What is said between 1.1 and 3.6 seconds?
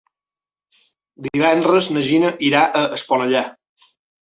Divendres na Gina irà a Esponellà.